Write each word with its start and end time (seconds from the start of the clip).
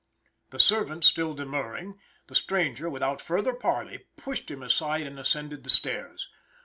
The 0.49 0.57
servant 0.57 1.03
still 1.03 1.35
demurring, 1.35 1.99
the 2.25 2.33
stranger, 2.33 2.89
without 2.89 3.21
further 3.21 3.53
parley, 3.53 4.07
pushed 4.17 4.49
him 4.49 4.63
aside 4.63 5.05
and 5.05 5.19
ascended 5.19 5.63
the 5.63 5.69
stairs. 5.69 6.27